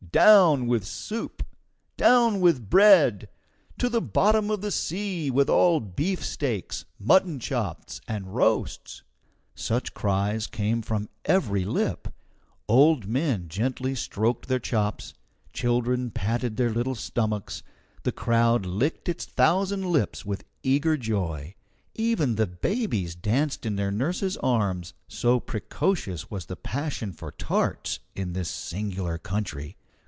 Down 0.13 0.67
with 0.67 0.83
soup! 0.85 1.41
Down 1.95 2.41
with 2.41 2.69
bread! 2.69 3.29
To 3.77 3.87
the 3.87 4.01
bottom 4.01 4.51
of 4.51 4.59
the 4.59 4.69
sea 4.71 5.31
with 5.31 5.49
all 5.49 5.79
beefsteaks, 5.79 6.83
mutton 6.99 7.39
chops, 7.39 8.01
and 8.09 8.35
roasts!" 8.35 9.03
Such 9.55 9.93
cries 9.93 10.47
came 10.47 10.81
from 10.81 11.07
every 11.23 11.63
lip. 11.63 12.09
Old 12.67 13.07
men 13.07 13.47
gently 13.47 13.95
stroked 13.95 14.49
their 14.49 14.59
chops, 14.59 15.13
children 15.53 16.09
patted 16.11 16.57
their 16.57 16.71
little 16.73 16.95
stomachs, 16.95 17.63
the 18.03 18.11
crowd 18.11 18.65
licked 18.65 19.07
its 19.07 19.23
thousand 19.25 19.85
lips 19.89 20.25
with 20.25 20.43
eager 20.61 20.97
joy. 20.97 21.55
Even 21.95 22.35
the 22.35 22.47
babies 22.47 23.15
danced 23.15 23.65
in 23.65 23.77
their 23.77 23.91
nurses' 23.91 24.35
arms, 24.43 24.93
so 25.07 25.39
precocious 25.39 26.29
was 26.29 26.47
the 26.47 26.57
passion 26.57 27.13
for 27.13 27.31
tarts 27.31 27.99
in 28.13 28.33
this 28.33 28.49
singular 28.49 29.17
country. 29.17 29.77